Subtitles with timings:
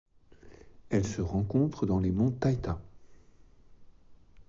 [0.89, 2.81] Elle se rencontre dans les monts Taita.